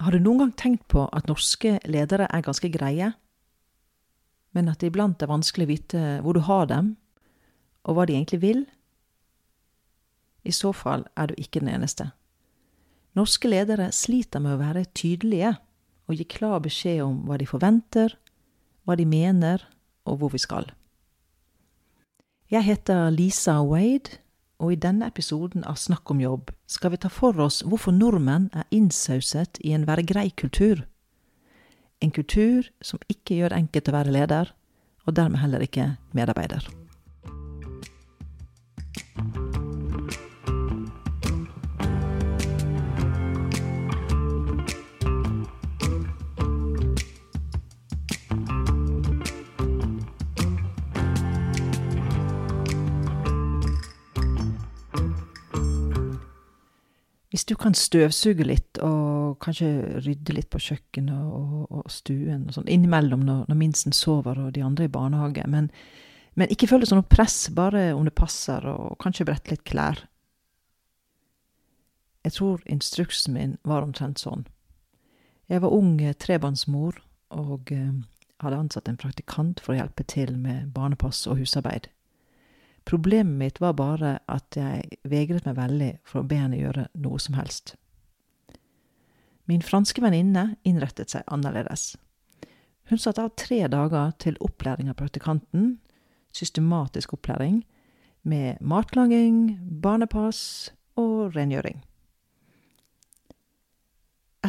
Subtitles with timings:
[0.00, 3.10] Har du noen gang tenkt på at norske ledere er ganske greie,
[4.56, 6.94] men at det iblant er vanskelig å vite hvor du har dem,
[7.84, 8.62] og hva de egentlig vil?
[10.40, 12.08] I så fall er du ikke den eneste.
[13.18, 15.52] Norske ledere sliter med å være tydelige
[16.08, 18.16] og gi klar beskjed om hva de forventer,
[18.88, 19.62] hva de mener,
[20.08, 20.70] og hvor vi skal.
[22.50, 24.16] Jeg heter Lisa Wade,
[24.60, 28.50] og i denne episoden av Snakk om jobb skal vi ta for oss hvorfor nordmenn
[28.52, 30.84] er innsauset i en være grei-kultur.
[32.00, 34.52] En kultur som ikke gjør det enkelt å være leder,
[35.08, 36.68] og dermed heller ikke medarbeider.
[57.30, 62.56] Hvis du kan støvsuge litt og kanskje rydde litt på kjøkkenet og, og, stuen og
[62.56, 65.68] sånn innimellom når, når, minsten sover og de andre i barnehage, men,
[66.34, 69.62] men ikke føl det som noe press, bare om det passer, og kanskje brette litt
[69.68, 70.02] klær.
[72.26, 74.42] Jeg tror instruksen min var omtrent sånn.
[75.50, 76.98] Jeg var ung trebarnsmor
[77.38, 77.94] og eh,
[78.42, 81.88] hadde ansatt en praktikant for å hjelpe til med barnepass og husarbeid.
[82.90, 87.20] Problemet mitt var bare at jeg vegret meg veldig for å be henne gjøre noe
[87.22, 87.76] som helst.
[89.46, 91.92] Min franske venninne innrettet seg annerledes.
[92.90, 95.76] Hun satte av tre dager til opplæring av praktikanten,
[96.34, 97.62] systematisk opplæring,
[98.26, 99.54] med matlaging,
[99.86, 100.42] barnepass
[100.98, 101.78] og rengjøring.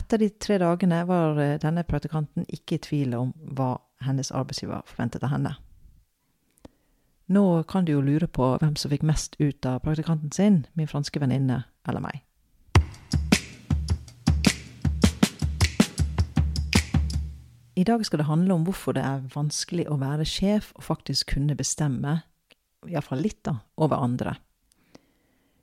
[0.01, 5.29] Etter de tre dagene var denne praktikanten ikke i tvil om hva hennes arbeidsgiver forventet
[5.29, 5.59] av henne.
[7.31, 10.89] Nå kan du jo lure på hvem som fikk mest ut av praktikanten sin, min
[10.89, 12.17] franske venninne eller meg.
[17.79, 21.31] I dag skal det handle om hvorfor det er vanskelig å være sjef og faktisk
[21.37, 22.17] kunne bestemme,
[22.89, 24.33] iallfall litt, da, over andre.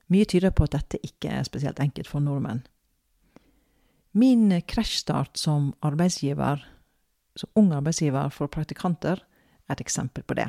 [0.08, 2.62] Mye tyder på at dette ikke er spesielt enkelt for nordmenn.
[4.16, 6.64] Min krasjstart som arbeidsgiver,
[7.36, 9.20] som ung arbeidsgiver for praktikanter,
[9.68, 10.48] er et eksempel på det.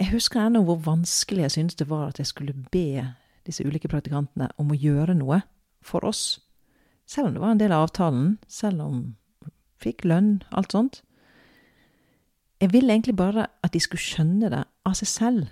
[0.00, 3.04] Jeg husker ennå hvor vanskelig jeg syntes det var at jeg skulle be
[3.44, 5.42] disse ulike praktikantene om å gjøre noe
[5.84, 6.40] for oss.
[7.04, 9.00] Selv om det var en del av avtalen, selv om
[9.80, 11.00] fikk lønn, alt sånt.
[12.60, 15.48] Jeg ville egentlig bare at de skulle skjønne det av seg selv.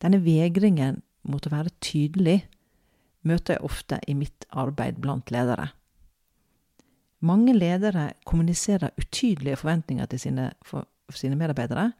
[0.00, 2.42] Denne vegringen mot å være tydelig
[3.28, 5.70] møter jeg ofte i mitt arbeid blant ledere.
[7.20, 11.90] Mange ledere kommuniserer utydelige forventninger til sine, for, sine medarbeidere,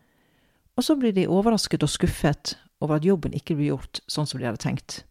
[0.81, 4.41] og så blir de overrasket og skuffet over at jobben ikke blir gjort sånn som
[4.41, 5.03] de hadde tenkt.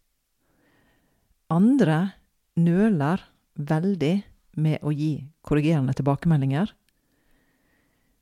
[1.46, 2.16] Andre
[2.58, 3.22] nøler
[3.54, 4.16] veldig
[4.58, 5.12] med å gi
[5.46, 6.72] korrigerende tilbakemeldinger.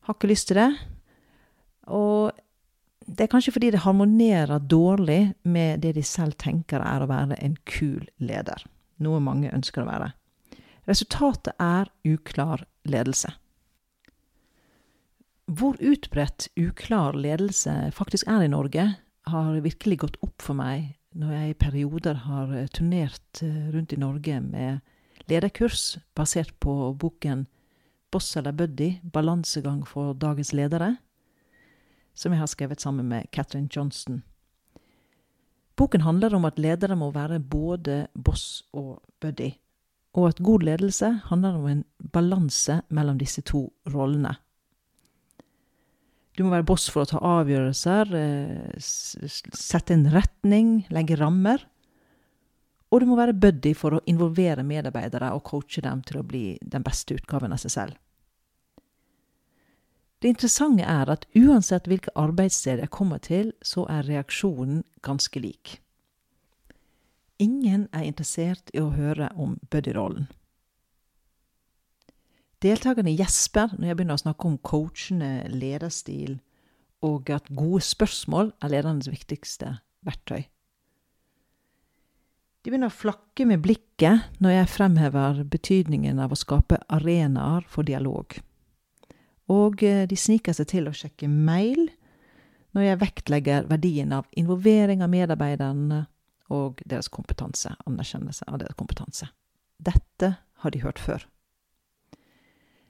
[0.05, 0.69] Har ikke lyst til det.
[1.89, 2.37] Og
[3.09, 7.41] det er kanskje fordi det harmonerer dårlig med det de selv tenker er å være
[7.41, 8.61] en kul leder.
[9.01, 10.13] Noe mange ønsker å være.
[10.89, 13.33] Resultatet er uklar ledelse.
[15.49, 18.83] Hvor utbredt uklar ledelse faktisk er i Norge,
[19.29, 23.93] har virkelig gått opp for meg når jeg i perioder har eh, turnert eh, rundt
[23.93, 24.81] i Norge med
[25.29, 27.47] lederkurs basert på boken
[28.13, 30.95] Boss eller Buddy balansegang for dagens ledere,
[32.17, 34.23] som jeg har skrevet sammen med Catherine Johnson.
[35.77, 39.51] Boken handler om at ledere må være både boss og buddy,
[40.13, 44.35] og at god ledelse handler om en balanse mellom disse to rollene.
[46.39, 51.65] Du må være boss for å ta avgjørelser, eh, sette en retning, legge rammer.
[52.93, 56.59] Og du må være buddy for å involvere medarbeidere og coache dem til å bli
[56.63, 57.99] den beste utgaven av seg selv.
[60.23, 65.81] Det interessante er at uansett hvilke arbeidssted jeg kommer til, så er reaksjonen ganske lik.
[67.39, 70.27] Ingen er interessert i å høre om buddy-rollen.
[72.65, 76.41] Deltakerne gjesper når jeg begynner å snakke om coachende lederstil,
[77.07, 79.77] og at gode spørsmål er ledernes viktigste
[80.07, 80.49] verktøy.
[82.59, 87.87] De begynner å flakke med blikket når jeg fremhever betydningen av å skape arenaer for
[87.87, 88.35] dialog.
[89.49, 91.87] Og eh, de sniker seg til å sjekke mail
[92.77, 96.03] når jeg vektlegger verdien av involvering av medarbeiderne
[96.53, 99.31] og deres kompetanse, anerkjennelse av deres kompetanse.
[99.79, 101.25] Dette har de hørt før.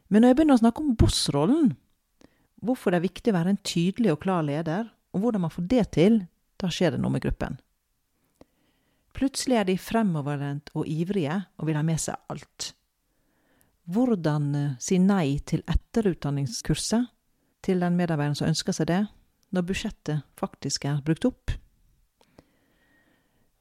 [0.09, 1.73] Men når jeg begynner å snakke om bossrollen,
[2.65, 5.67] hvorfor det er viktig å være en tydelig og klar leder, og hvordan man får
[5.71, 6.23] det til,
[6.59, 7.59] da skjer det noe med gruppen.
[9.19, 12.73] Plutselig er de fremoverlent og ivrige og vil ha med seg alt.
[13.89, 17.09] Hvordan eh, si nei til etterutdanningskurset
[17.65, 19.01] til den medarbeideren som ønsker seg det,
[19.51, 21.55] når budsjettet faktisk er brukt opp?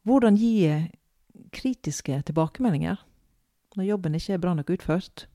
[0.08, 0.90] Hvordan gi eh,
[1.56, 3.00] kritiske tilbakemeldinger
[3.80, 5.28] når jobben ikke er bra nok utført?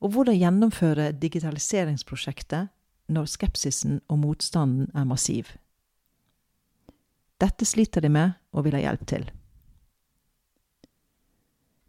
[0.00, 2.68] Og hvordan gjennomføre digitaliseringsprosjektet
[3.08, 5.54] når skepsisen og motstanden er massiv?
[7.40, 9.26] Dette sliter de med og vil ha hjelp til.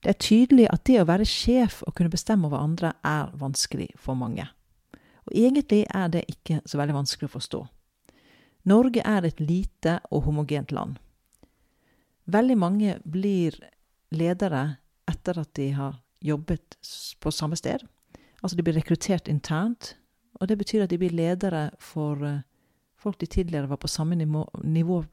[0.03, 3.89] Det er tydelig at det å være sjef og kunne bestemme over andre er vanskelig
[3.99, 4.45] for mange.
[5.27, 7.61] Og egentlig er det ikke så veldig vanskelig å forstå.
[8.67, 10.97] Norge er et lite og homogent land.
[12.27, 13.55] Veldig mange blir
[14.11, 14.77] ledere
[15.07, 16.77] etter at de har jobbet
[17.23, 17.83] på samme sted.
[18.43, 19.95] Altså de blir rekruttert internt,
[20.37, 22.43] og det betyr at de blir ledere for eh,
[22.97, 25.03] folk de tidligere var på samme nivå, nivå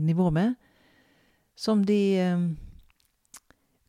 [0.00, 0.54] nivå med,
[1.54, 2.44] som de eh,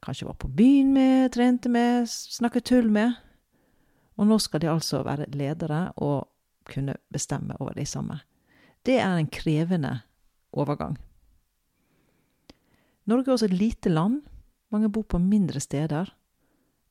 [0.04, 3.14] kanskje var på byen med, trente med, snakket tull med.
[4.20, 6.28] Og nå skal de altså være ledere og
[6.70, 8.20] kunne bestemme over de samme.
[8.86, 10.00] Det er en krevende
[10.52, 10.98] overgang.
[13.06, 14.22] Norge er også et lite land.
[14.72, 16.14] Mange bor på mindre steder,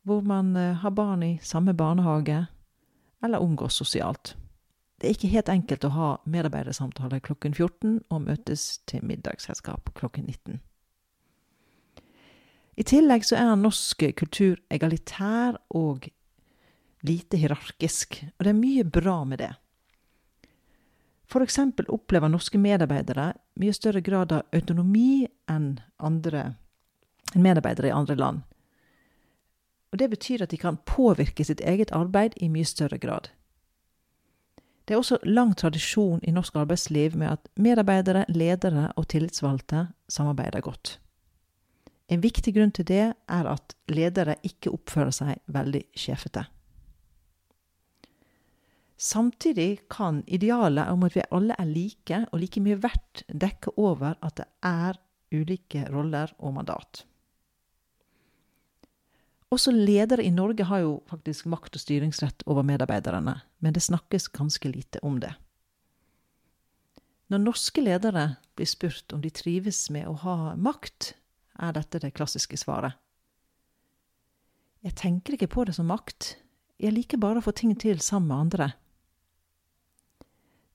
[0.03, 2.47] hvor man eh, har barn i samme barnehage,
[3.23, 4.35] eller omgås sosialt.
[4.99, 10.29] Det er ikke helt enkelt å ha medarbeidersamtaler klokken 14 og møtes til middagsselskap klokken
[10.31, 10.61] 19.
[12.79, 16.07] I tillegg så er norsk kultur egalitær og
[17.03, 19.51] lite hierarkisk, og det er mye bra med det.
[21.27, 26.53] For eksempel opplever norske medarbeidere mye større grad av autonomi enn andre
[27.33, 28.43] enn medarbeidere i andre land.
[29.93, 33.29] Og Det betyr at de kan påvirke sitt eget arbeid i mye større grad.
[34.89, 40.61] Det er også lang tradisjon i norsk arbeidsliv med at medarbeidere, ledere og tillitsvalgte samarbeider
[40.61, 40.99] godt.
[42.09, 46.45] En viktig grunn til det er at ledere ikke oppfører seg veldig sjefete.
[49.03, 54.15] Samtidig kan idealet om at vi alle er like og like mye verdt, dekke over
[54.23, 54.99] at det er
[55.33, 57.05] ulike roller og mandat.
[59.53, 64.31] Også ledere i Norge har jo faktisk makt og styringsrett over medarbeiderne, men det snakkes
[64.33, 65.35] ganske lite om det.
[67.29, 71.15] Når norske ledere blir spurt om de trives med å ha makt,
[71.61, 72.97] er dette det klassiske svaret.
[74.83, 76.37] Jeg tenker ikke på det som makt,
[76.83, 78.69] jeg liker bare å få ting til sammen med andre.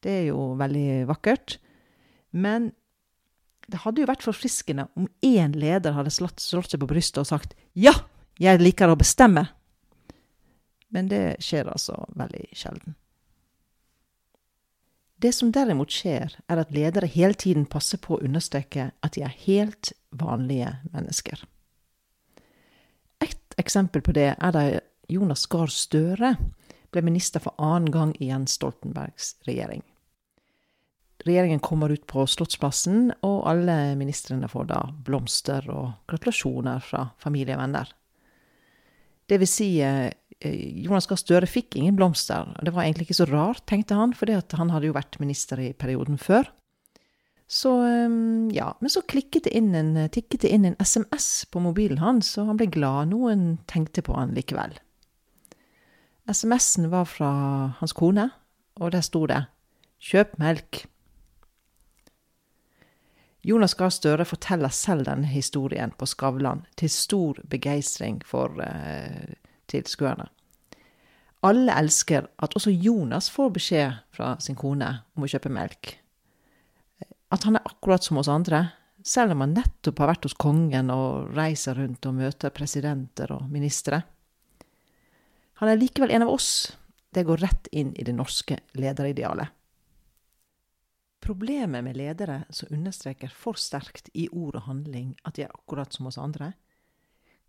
[0.06, 1.58] Det er jo veldig vakkert,
[2.32, 2.70] men
[3.68, 7.58] det hadde jo vært forfriskende om én leder hadde slått, seg på brystet og sagt
[7.76, 7.92] ja,
[8.42, 9.48] jeg liker å bestemme.
[10.94, 12.96] Men det skjer altså veldig sjelden.
[15.18, 19.24] Det som derimot skjer, er at ledere hele tiden passer på å understreke at de
[19.26, 21.42] er helt vanlige mennesker.
[23.26, 24.64] Et eksempel på det er da
[25.10, 26.36] Jonas Gahr Støre
[26.94, 29.82] ble minister for annen gang i Jens Stoltenbergs regjering.
[31.26, 37.58] Regjeringen kommer ut på Slottsplassen, og alle ministrene får da blomster og gratulasjoner fra familie
[37.58, 37.90] og venner.
[39.28, 40.12] Det vil si, eh,
[40.84, 42.54] Jonas Gahr Støre fikk ingen blomster.
[42.64, 45.74] Det var egentlig ikke så rart, tenkte han, for han hadde jo vært minister i
[45.74, 46.48] perioden før.
[47.48, 51.60] Så, eh, ja, Men så klikket det inn en, tikket det inn en SMS på
[51.60, 53.10] mobilen hans, og han ble glad.
[53.10, 54.78] Noen tenkte på han likevel.
[56.28, 57.32] SMS-en var fra
[57.80, 58.32] hans kone,
[58.80, 59.48] og der sto det
[60.00, 60.86] 'Kjøp melk'.
[63.48, 69.38] Jonas Gahr Støre forteller selv denne historien på Skavlan, til stor begeistring for eh,
[69.72, 70.28] tilskuerne.
[71.48, 75.94] Alle elsker at også Jonas får beskjed fra sin kone om å kjøpe melk.
[77.32, 78.66] At han er akkurat som oss andre,
[79.08, 83.48] selv om han nettopp har vært hos kongen og reiser rundt og møter presidenter og
[83.52, 84.02] ministre.
[85.62, 86.50] Han er likevel en av oss.
[87.16, 89.56] Det går rett inn i det norske lederidealet.
[91.20, 95.94] Problemet med ledere som understreker for sterkt i ord og handling at de er akkurat
[95.94, 96.52] som oss andre,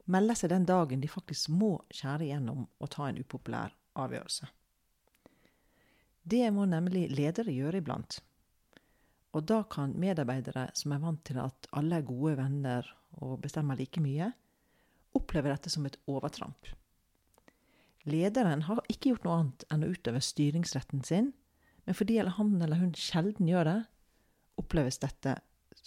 [0.09, 4.49] melder seg den dagen de faktisk må skjære igjennom og ta en upopulær avgjørelse.
[6.29, 8.19] Det må nemlig ledere gjøre iblant.
[9.37, 12.89] Og da kan medarbeidere som er vant til at alle er gode venner
[13.21, 14.31] og bestemmer like mye,
[15.17, 16.73] oppleve dette som et overtramp.
[18.09, 21.33] Lederen har ikke gjort noe annet enn å utøve styringsretten sin
[21.89, 23.79] men fordi han eller hun sjelden gjør det,
[24.61, 25.39] oppleves dette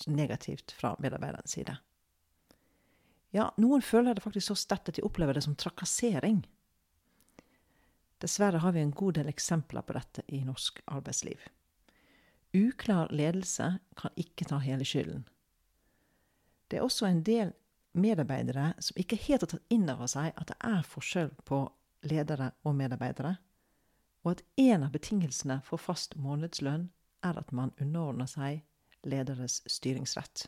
[0.09, 1.75] negativt fra medarbeiderens side.
[3.29, 6.39] Ja, noen føler det faktisk så sterkt at de opplever det som trakassering.
[8.17, 11.45] Dessverre har vi en god del eksempler på dette i norsk arbeidsliv.
[12.57, 13.69] Uklar ledelse
[14.01, 15.27] kan ikke ta hele skylden.
[16.65, 17.53] Det er også en del
[17.93, 21.61] medarbeidere som ikke helt har tatt inn over seg at det er forskjell på
[22.09, 23.37] ledere og medarbeidere,
[24.23, 26.89] og at en av betingelsene for fast månedslønn
[27.25, 28.61] er at man underordner seg
[29.07, 30.47] lederes styringsrett.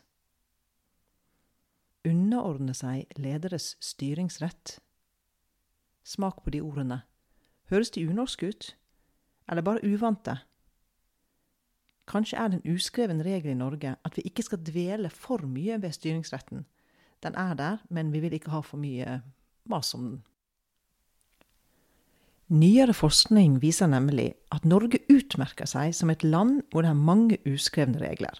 [2.05, 4.77] Underordne seg lederes styringsrett.
[6.03, 7.01] Smak på de ordene.
[7.71, 8.73] Høres de unorske ut?
[9.49, 10.37] Eller bare uvante?
[12.07, 15.79] Kanskje er det en uskreven regel i Norge at vi ikke skal dvele for mye
[15.81, 16.65] ved styringsretten.
[17.23, 19.21] Den er der, men vi vil ikke ha for mye
[19.65, 20.23] mas om den.
[22.53, 27.39] Nyere forskning viser nemlig at Norge utmerker seg som et land hvor det er mange
[27.49, 28.35] uskrevne regler,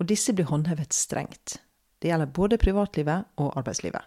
[0.00, 1.58] og disse blir håndhevet strengt.
[2.00, 4.00] Det gjelder både privatlivet og arbeidslivet.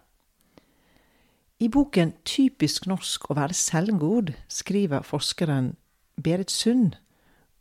[1.59, 5.75] I boken 'Typisk norsk å være selvgod' skriver forskeren
[6.17, 6.97] Berit Sund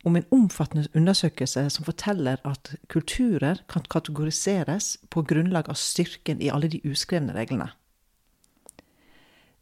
[0.05, 6.49] om en omfattende undersøkelse som forteller at kulturer kan kategoriseres på grunnlag av styrken i
[6.49, 7.69] alle de uskrevne reglene.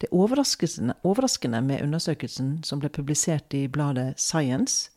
[0.01, 4.89] Det overraskende, overraskende med undersøkelsen som ble publisert i bladet Science,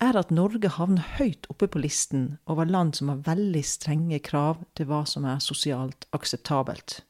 [0.00, 4.62] er at Norge havner høyt oppe på listen over land som har veldig strenge krav
[4.76, 7.02] til hva som er sosialt akseptabelt.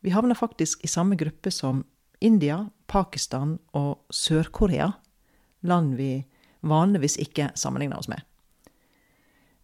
[0.00, 1.84] Vi havner faktisk i samme gruppe som
[2.20, 4.92] India, Pakistan og Sør-Korea,
[5.62, 6.24] land vi
[6.60, 8.22] vanligvis ikke sammenligner oss med.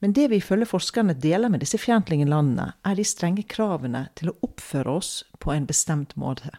[0.04, 4.36] Men det vi ifølge forskerne deler med disse fjerntligenlandene, er de strenge kravene til å
[4.44, 6.52] oppføre oss på en bestemt måte.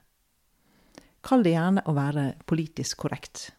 [1.22, 3.52] Kall det gjerne å være politisk korrekt.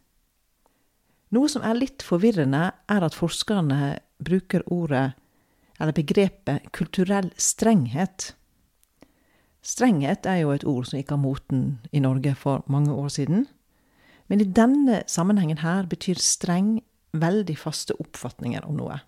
[1.34, 5.12] Noe som er litt forvirrende, er at forskerne bruker ordet,
[5.78, 8.32] eller begrepet, kulturell strenghet.
[9.62, 13.44] Strenghet er jo et ord som gikk av moten i Norge for mange år siden.
[14.26, 16.78] Men i denne sammenhengen her betyr streng
[17.12, 18.98] veldig faste oppfatninger om noe.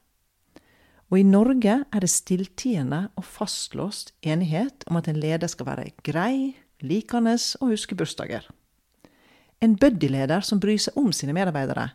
[1.11, 5.90] Og i Norge er det stilltiende og fastlåst enighet om at en leder skal være
[6.07, 8.47] grei, likende og huske bursdager.
[9.61, 11.90] En buddy-leder som bryr seg om sine medarbeidere,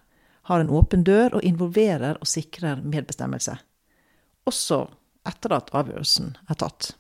[0.46, 3.56] har en åpen dør og involverer og sikrer medbestemmelse.
[4.46, 4.84] Også
[5.26, 6.92] etter at avgjørelsen er tatt.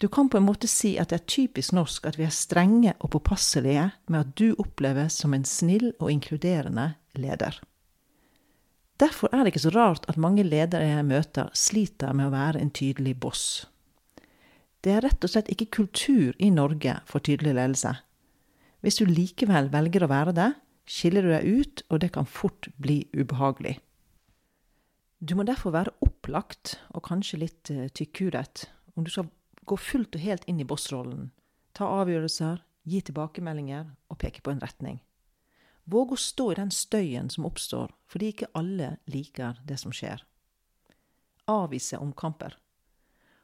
[0.00, 2.94] Du kan på en måte si at det er typisk norsk at vi er strenge
[2.98, 7.60] og påpasselige med at du oppleves som en snill og inkluderende leder.
[9.00, 12.60] Derfor er det ikke så rart at mange ledere jeg møter, sliter med å være
[12.60, 13.44] en tydelig boss.
[14.82, 17.94] Det er rett og slett ikke kultur i Norge for tydelig ledelse.
[18.82, 20.48] Hvis du likevel velger å være det,
[20.90, 23.76] skiller du deg ut, og det kan fort bli ubehagelig.
[25.22, 28.66] Du må derfor være opplagt, og kanskje litt uh, tykkhudet,
[28.98, 29.30] om du skal
[29.70, 31.30] gå fullt og helt inn i bossrollen,
[31.78, 34.98] ta avgjørelser, gi tilbakemeldinger og peke på en retning.
[35.84, 40.22] Våg å stå i den støyen som oppstår fordi ikke alle liker det som skjer.
[41.50, 42.54] Avvise omkamper.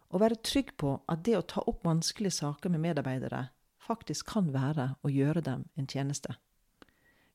[0.09, 3.49] Og være trygg på at det å ta opp vanskelige saker med medarbeidere
[3.83, 6.37] faktisk kan være å gjøre dem en tjeneste.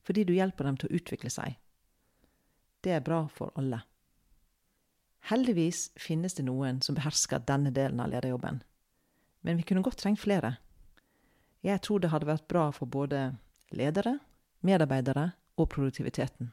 [0.04, 1.58] Fordi du hjelper dem til å utvikle seg.
[2.84, 3.84] Det er bra for alle.
[5.30, 8.60] Heldigvis finnes det noen som behersker denne delen av lederjobben.
[9.44, 10.58] Men vi kunne godt trengt flere.
[11.64, 13.30] Jeg tror det hadde vært bra for både
[13.72, 14.18] ledere,
[14.66, 16.52] medarbeidere og produktiviteten.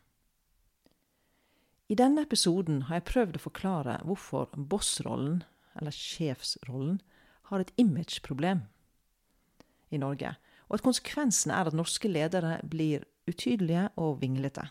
[1.91, 5.41] I denne episoden har jeg prøvd å forklare hvorfor bossrollen,
[5.79, 7.01] eller sjefsrollen,
[7.51, 8.63] har et imageproblem
[9.91, 10.37] i Norge,
[10.69, 14.69] og at konsekvensen er at norske ledere blir utydelige og vinglete.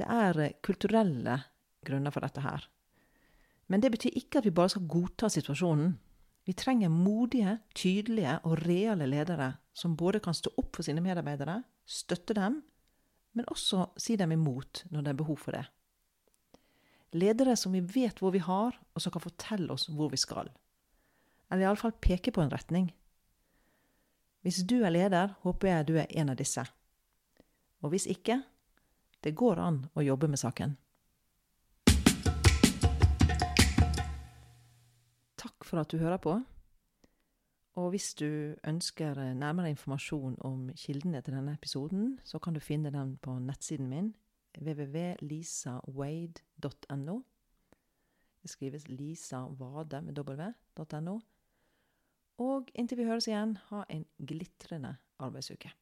[0.00, 1.42] Det er kulturelle
[1.84, 2.64] grunner for dette her.
[3.68, 5.94] Men det betyr ikke at vi bare skal godta situasjonen.
[6.44, 11.62] Vi trenger modige, tydelige og reale ledere som både kan stå opp for sine medarbeidere,
[11.86, 12.60] støtte dem,
[13.34, 15.64] men også si dem imot når det er behov for det.
[17.14, 20.50] Ledere som vi vet hvor vi har, og som kan fortelle oss hvor vi skal.
[21.50, 22.90] Eller iallfall peke på en retning.
[24.44, 26.64] Hvis du er leder, håper jeg du er en av disse.
[27.80, 28.42] Og hvis ikke,
[29.24, 30.74] det går an å jobbe med saken.
[35.44, 36.38] Takk for at du hører på.
[37.74, 42.90] Og hvis du ønsker nærmere informasjon om kildene til denne episoden, så kan du finne
[42.94, 44.14] den på nettsiden min
[44.56, 47.20] www.lisawade.no.
[48.42, 51.20] Det skrives lisavade med w.no.
[52.38, 55.72] Og inntil vi høres igjen, ha en glitrende arbeidsuke.